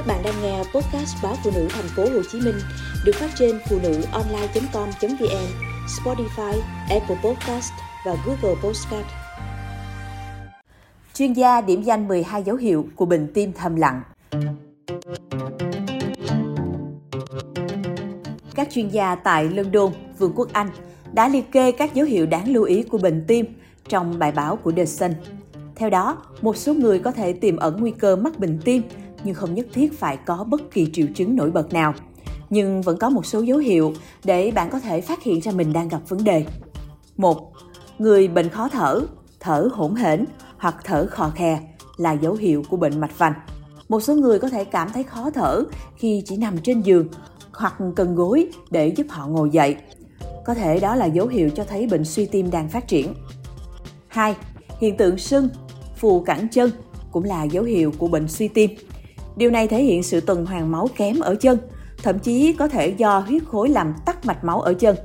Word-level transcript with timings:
Các 0.00 0.06
bạn 0.06 0.22
đang 0.24 0.42
nghe 0.42 0.58
podcast 0.58 1.16
báo 1.22 1.34
phụ 1.44 1.50
nữ 1.54 1.68
thành 1.70 1.84
phố 1.96 2.02
Hồ 2.02 2.22
Chí 2.32 2.40
Minh 2.40 2.54
được 3.04 3.12
phát 3.14 3.30
trên 3.38 3.58
phụ 3.68 3.78
nữ 3.82 4.02
online.com.vn, 4.12 5.46
Spotify, 5.86 6.60
Apple 6.90 7.16
Podcast 7.24 7.72
và 8.06 8.16
Google 8.26 8.60
Podcast. 8.62 9.06
Chuyên 11.14 11.32
gia 11.32 11.60
điểm 11.60 11.82
danh 11.82 12.08
12 12.08 12.42
dấu 12.42 12.56
hiệu 12.56 12.86
của 12.96 13.06
bệnh 13.06 13.32
tim 13.34 13.52
thầm 13.52 13.76
lặng. 13.76 14.02
Các 18.54 18.68
chuyên 18.70 18.88
gia 18.88 19.14
tại 19.14 19.44
London, 19.48 19.92
Vương 20.18 20.32
quốc 20.36 20.48
Anh 20.52 20.70
đã 21.12 21.28
liệt 21.28 21.52
kê 21.52 21.72
các 21.72 21.94
dấu 21.94 22.06
hiệu 22.06 22.26
đáng 22.26 22.52
lưu 22.52 22.64
ý 22.64 22.82
của 22.82 22.98
bệnh 22.98 23.24
tim 23.26 23.46
trong 23.88 24.18
bài 24.18 24.32
báo 24.32 24.56
của 24.56 24.72
The 24.72 24.84
Sun. 24.84 25.10
Theo 25.76 25.90
đó, 25.90 26.22
một 26.42 26.56
số 26.56 26.74
người 26.74 26.98
có 26.98 27.10
thể 27.10 27.32
tiềm 27.32 27.56
ẩn 27.56 27.76
nguy 27.80 27.90
cơ 27.90 28.16
mắc 28.16 28.38
bệnh 28.38 28.58
tim 28.64 28.82
nhưng 29.24 29.34
không 29.34 29.54
nhất 29.54 29.66
thiết 29.72 29.98
phải 29.98 30.16
có 30.16 30.44
bất 30.44 30.70
kỳ 30.70 30.86
triệu 30.92 31.06
chứng 31.14 31.36
nổi 31.36 31.50
bật 31.50 31.72
nào. 31.72 31.94
Nhưng 32.50 32.82
vẫn 32.82 32.98
có 32.98 33.10
một 33.10 33.26
số 33.26 33.40
dấu 33.40 33.58
hiệu 33.58 33.92
để 34.24 34.50
bạn 34.50 34.70
có 34.70 34.80
thể 34.80 35.00
phát 35.00 35.22
hiện 35.22 35.40
ra 35.40 35.52
mình 35.52 35.72
đang 35.72 35.88
gặp 35.88 36.00
vấn 36.08 36.24
đề. 36.24 36.44
Một, 37.16 37.52
Người 38.00 38.28
bệnh 38.28 38.48
khó 38.48 38.68
thở, 38.68 39.00
thở 39.40 39.68
hỗn 39.72 39.94
hển 39.94 40.24
hoặc 40.58 40.76
thở 40.84 41.06
khò 41.10 41.30
khè 41.30 41.60
là 41.96 42.12
dấu 42.12 42.34
hiệu 42.34 42.62
của 42.70 42.76
bệnh 42.76 43.00
mạch 43.00 43.18
vành. 43.18 43.32
Một 43.88 44.00
số 44.00 44.14
người 44.14 44.38
có 44.38 44.48
thể 44.48 44.64
cảm 44.64 44.90
thấy 44.94 45.02
khó 45.02 45.30
thở 45.30 45.64
khi 45.96 46.22
chỉ 46.26 46.36
nằm 46.36 46.58
trên 46.58 46.80
giường 46.80 47.08
hoặc 47.52 47.74
cần 47.96 48.14
gối 48.14 48.48
để 48.70 48.88
giúp 48.88 49.06
họ 49.10 49.26
ngồi 49.26 49.50
dậy. 49.50 49.76
Có 50.44 50.54
thể 50.54 50.80
đó 50.80 50.94
là 50.94 51.06
dấu 51.06 51.26
hiệu 51.26 51.50
cho 51.50 51.64
thấy 51.64 51.86
bệnh 51.86 52.04
suy 52.04 52.26
tim 52.26 52.50
đang 52.50 52.68
phát 52.68 52.88
triển. 52.88 53.14
2. 54.08 54.36
Hiện 54.80 54.96
tượng 54.96 55.18
sưng, 55.18 55.48
phù 55.96 56.20
cẳng 56.20 56.48
chân 56.48 56.70
cũng 57.12 57.24
là 57.24 57.44
dấu 57.44 57.64
hiệu 57.64 57.92
của 57.98 58.08
bệnh 58.08 58.28
suy 58.28 58.48
tim. 58.48 58.70
Điều 59.40 59.50
này 59.50 59.68
thể 59.68 59.82
hiện 59.82 60.02
sự 60.02 60.20
tuần 60.20 60.46
hoàn 60.46 60.72
máu 60.72 60.88
kém 60.96 61.20
ở 61.20 61.34
chân, 61.34 61.58
thậm 62.02 62.18
chí 62.18 62.52
có 62.52 62.68
thể 62.68 62.88
do 62.88 63.18
huyết 63.18 63.42
khối 63.46 63.68
làm 63.68 63.94
tắc 64.06 64.24
mạch 64.24 64.44
máu 64.44 64.60
ở 64.60 64.74
chân. 64.74 64.96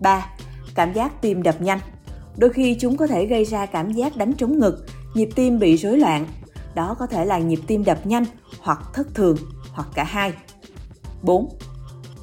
3. 0.00 0.26
Cảm 0.74 0.92
giác 0.92 1.22
tim 1.22 1.42
đập 1.42 1.60
nhanh. 1.60 1.78
Đôi 2.36 2.50
khi 2.50 2.76
chúng 2.80 2.96
có 2.96 3.06
thể 3.06 3.26
gây 3.26 3.44
ra 3.44 3.66
cảm 3.66 3.92
giác 3.92 4.16
đánh 4.16 4.32
trống 4.32 4.58
ngực, 4.58 4.86
nhịp 5.14 5.28
tim 5.34 5.58
bị 5.58 5.76
rối 5.76 5.98
loạn. 5.98 6.26
Đó 6.74 6.96
có 6.98 7.06
thể 7.06 7.24
là 7.24 7.38
nhịp 7.38 7.58
tim 7.66 7.84
đập 7.84 8.06
nhanh 8.06 8.24
hoặc 8.60 8.80
thất 8.94 9.14
thường 9.14 9.36
hoặc 9.72 9.88
cả 9.94 10.04
hai. 10.04 10.32
4. 11.22 11.48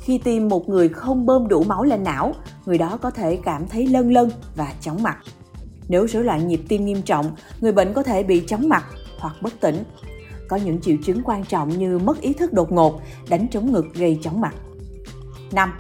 Khi 0.02 0.18
tim 0.18 0.48
một 0.48 0.70
người 0.70 0.90
không 0.90 1.26
bơm 1.26 1.48
đủ 1.48 1.64
máu 1.64 1.84
lên 1.84 2.04
não, 2.04 2.34
người 2.66 2.78
đó 2.78 2.98
có 3.02 3.12
thể 3.12 3.40
cảm 3.44 3.68
thấy 3.68 3.88
lân 3.88 4.12
lân 4.14 4.32
và 4.56 4.74
chóng 4.82 5.04
mặt. 5.04 5.18
Nếu 5.88 6.08
rối 6.08 6.24
loạn 6.24 6.48
nhịp 6.48 6.62
tim 6.68 6.86
nghiêm 6.86 7.02
trọng, 7.02 7.32
người 7.62 7.72
bệnh 7.72 7.94
có 7.94 8.04
thể 8.04 8.24
bị 8.24 8.44
chóng 8.48 8.70
mặt 8.70 8.86
hoặc 9.20 9.36
bất 9.42 9.54
tỉnh. 9.60 9.84
Có 10.50 10.58
những 10.58 10.82
triệu 10.82 10.96
chứng 11.04 11.22
quan 11.24 11.46
trọng 11.46 11.70
như 11.70 11.98
mất 11.98 12.22
ý 12.22 12.34
thức 12.34 12.54
đột 12.54 12.72
ngột, 12.72 13.02
đánh 13.30 13.48
trống 13.48 13.72
ngực 13.72 13.86
gây 13.94 14.20
chóng 14.22 14.42
mặt. 14.42 14.56
5. 15.52 15.74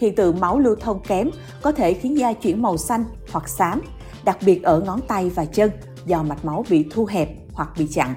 Hiện 0.00 0.14
tượng 0.14 0.40
máu 0.40 0.58
lưu 0.58 0.74
thông 0.80 1.00
kém 1.00 1.30
có 1.62 1.72
thể 1.72 1.94
khiến 1.94 2.18
da 2.18 2.32
chuyển 2.32 2.62
màu 2.62 2.76
xanh 2.76 3.04
hoặc 3.32 3.48
xám, 3.48 3.80
đặc 4.24 4.38
biệt 4.46 4.62
ở 4.62 4.80
ngón 4.80 5.00
tay 5.08 5.30
và 5.30 5.44
chân 5.44 5.70
do 6.06 6.22
mạch 6.22 6.44
máu 6.44 6.64
bị 6.70 6.86
thu 6.90 7.06
hẹp 7.06 7.28
hoặc 7.52 7.68
bị 7.78 7.86
chặn. 7.86 8.14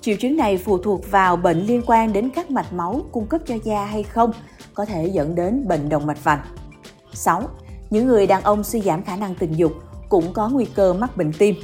Triệu 0.00 0.16
chứng 0.20 0.36
này 0.36 0.58
phụ 0.58 0.78
thuộc 0.78 1.10
vào 1.10 1.36
bệnh 1.36 1.60
liên 1.60 1.82
quan 1.86 2.12
đến 2.12 2.30
các 2.30 2.50
mạch 2.50 2.72
máu 2.72 3.02
cung 3.12 3.26
cấp 3.26 3.40
cho 3.46 3.54
da 3.64 3.84
hay 3.84 4.02
không, 4.02 4.32
có 4.74 4.84
thể 4.84 5.06
dẫn 5.06 5.34
đến 5.34 5.68
bệnh 5.68 5.88
động 5.88 6.06
mạch 6.06 6.24
vành. 6.24 6.40
6. 7.12 7.42
Những 7.90 8.06
người 8.06 8.26
đàn 8.26 8.42
ông 8.42 8.64
suy 8.64 8.80
giảm 8.80 9.02
khả 9.02 9.16
năng 9.16 9.34
tình 9.34 9.52
dục 9.52 9.72
cũng 10.08 10.32
có 10.32 10.48
nguy 10.48 10.64
cơ 10.64 10.92
mắc 10.92 11.16
bệnh 11.16 11.32
tim. 11.32 11.54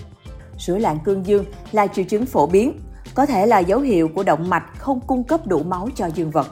Rối 0.58 0.80
loạn 0.80 0.98
cương 1.04 1.26
dương 1.26 1.44
là 1.72 1.86
triệu 1.86 2.04
chứng 2.04 2.26
phổ 2.26 2.46
biến, 2.46 2.80
có 3.14 3.26
thể 3.26 3.46
là 3.46 3.58
dấu 3.58 3.80
hiệu 3.80 4.08
của 4.14 4.22
động 4.22 4.50
mạch 4.50 4.64
không 4.78 5.00
cung 5.00 5.24
cấp 5.24 5.46
đủ 5.46 5.62
máu 5.62 5.88
cho 5.94 6.06
dương 6.06 6.30
vật. 6.30 6.46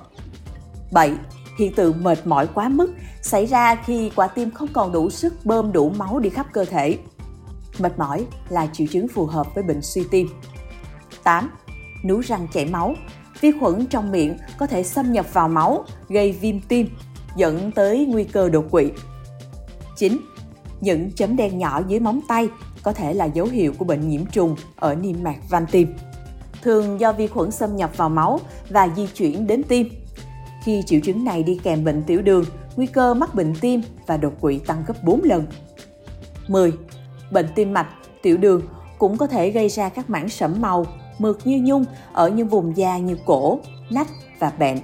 7. 0.93 1.13
Hiện 1.59 1.75
tượng 1.75 2.05
mệt 2.05 2.27
mỏi 2.27 2.47
quá 2.55 2.69
mức 2.69 2.95
xảy 3.23 3.47
ra 3.47 3.75
khi 3.75 4.11
quả 4.17 4.27
tim 4.27 4.51
không 4.51 4.69
còn 4.73 4.93
đủ 4.93 5.11
sức 5.11 5.35
bơm 5.45 5.73
đủ 5.73 5.91
máu 5.91 6.21
đi 6.21 6.31
khắp 6.31 6.47
cơ 6.53 6.65
thể. 6.65 6.99
Mệt 7.79 7.99
mỏi 7.99 8.27
là 8.49 8.67
triệu 8.73 8.87
chứng 8.87 9.09
phù 9.09 9.27
hợp 9.27 9.55
với 9.55 9.65
bệnh 9.65 9.83
suy 9.83 10.05
tim. 10.11 10.29
8. 11.25 11.51
Nú 12.05 12.21
răng 12.21 12.49
chảy 12.53 12.65
máu. 12.65 12.95
Vi 13.41 13.53
khuẩn 13.61 13.87
trong 13.87 14.11
miệng 14.11 14.37
có 14.59 14.67
thể 14.67 14.83
xâm 14.83 15.13
nhập 15.13 15.27
vào 15.33 15.49
máu, 15.49 15.85
gây 16.09 16.33
viêm 16.33 16.61
tim, 16.61 16.89
dẫn 17.37 17.73
tới 17.73 18.07
nguy 18.07 18.25
cơ 18.25 18.49
đột 18.49 18.65
quỵ. 18.71 18.91
9. 19.97 20.21
Những 20.81 21.11
chấm 21.13 21.37
đen 21.37 21.59
nhỏ 21.59 21.83
dưới 21.89 22.01
móng 22.01 22.21
tay 22.29 22.49
có 22.83 22.93
thể 22.93 23.15
là 23.15 23.25
dấu 23.25 23.47
hiệu 23.47 23.73
của 23.79 23.85
bệnh 23.85 24.09
nhiễm 24.09 24.27
trùng 24.27 24.57
ở 24.77 24.95
niêm 24.95 25.23
mạc 25.23 25.37
van 25.49 25.67
tim. 25.71 25.95
Thường 26.63 27.01
do 27.01 27.13
vi 27.13 27.27
khuẩn 27.27 27.51
xâm 27.51 27.77
nhập 27.77 27.91
vào 27.97 28.09
máu 28.09 28.41
và 28.71 28.89
di 28.97 29.07
chuyển 29.07 29.47
đến 29.47 29.63
tim. 29.69 29.89
Khi 30.65 30.83
triệu 30.87 31.01
chứng 31.01 31.25
này 31.25 31.43
đi 31.43 31.61
kèm 31.63 31.85
bệnh 31.85 32.03
tiểu 32.03 32.23
đường, 32.23 32.45
nguy 32.77 32.87
cơ 32.87 33.15
mắc 33.15 33.35
bệnh 33.35 33.55
tim 33.61 33.83
và 34.07 34.17
đột 34.17 34.33
quỵ 34.41 34.59
tăng 34.59 34.85
gấp 34.87 34.95
4 35.05 35.21
lần. 35.23 35.47
10. 36.49 36.73
Bệnh 37.31 37.47
tim 37.55 37.73
mạch, 37.73 37.89
tiểu 38.23 38.37
đường 38.37 38.63
cũng 38.99 39.17
có 39.17 39.27
thể 39.27 39.51
gây 39.51 39.69
ra 39.69 39.89
các 39.89 40.11
mảng 40.11 40.29
sẫm 40.29 40.61
màu, 40.61 40.87
mượt 41.19 41.47
như 41.47 41.61
nhung 41.63 41.85
ở 42.13 42.29
những 42.29 42.49
vùng 42.49 42.77
da 42.77 42.99
như 42.99 43.17
cổ, 43.27 43.59
nách 43.91 44.09
và 44.39 44.53
bẹn. 44.59 44.79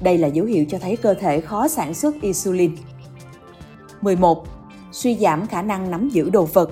Đây 0.00 0.18
là 0.18 0.28
dấu 0.28 0.46
hiệu 0.46 0.64
cho 0.68 0.78
thấy 0.78 0.96
cơ 0.96 1.14
thể 1.14 1.40
khó 1.40 1.68
sản 1.68 1.94
xuất 1.94 2.14
insulin. 2.20 2.76
11 4.00 4.46
suy 4.92 5.16
giảm 5.16 5.46
khả 5.46 5.62
năng 5.62 5.90
nắm 5.90 6.08
giữ 6.08 6.30
đồ 6.30 6.44
vật. 6.44 6.70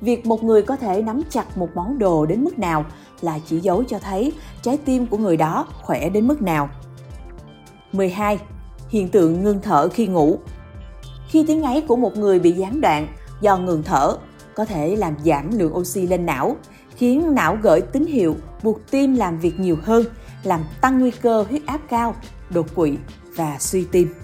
Việc 0.00 0.26
một 0.26 0.44
người 0.44 0.62
có 0.62 0.76
thể 0.76 1.02
nắm 1.02 1.22
chặt 1.30 1.58
một 1.58 1.68
món 1.74 1.98
đồ 1.98 2.26
đến 2.26 2.44
mức 2.44 2.58
nào 2.58 2.84
là 3.20 3.38
chỉ 3.46 3.60
dấu 3.60 3.84
cho 3.84 3.98
thấy 3.98 4.32
trái 4.62 4.78
tim 4.84 5.06
của 5.06 5.18
người 5.18 5.36
đó 5.36 5.66
khỏe 5.82 6.08
đến 6.08 6.28
mức 6.28 6.42
nào. 6.42 6.68
12. 7.92 8.38
Hiện 8.88 9.08
tượng 9.08 9.42
ngưng 9.42 9.60
thở 9.62 9.88
khi 9.88 10.06
ngủ. 10.06 10.38
Khi 11.28 11.44
tiếng 11.46 11.60
ngáy 11.60 11.80
của 11.88 11.96
một 11.96 12.16
người 12.16 12.38
bị 12.38 12.52
gián 12.52 12.80
đoạn 12.80 13.08
do 13.40 13.56
ngừng 13.56 13.82
thở 13.82 14.16
có 14.54 14.64
thể 14.64 14.96
làm 14.96 15.16
giảm 15.24 15.58
lượng 15.58 15.76
oxy 15.76 16.06
lên 16.06 16.26
não, 16.26 16.56
khiến 16.96 17.34
não 17.34 17.58
gửi 17.62 17.80
tín 17.80 18.06
hiệu 18.06 18.36
buộc 18.62 18.90
tim 18.90 19.16
làm 19.16 19.38
việc 19.38 19.60
nhiều 19.60 19.76
hơn, 19.82 20.04
làm 20.42 20.60
tăng 20.80 21.00
nguy 21.00 21.10
cơ 21.10 21.44
huyết 21.48 21.62
áp 21.66 21.80
cao, 21.88 22.14
đột 22.50 22.66
quỵ 22.74 22.96
và 23.36 23.56
suy 23.60 23.84
tim. 23.84 24.14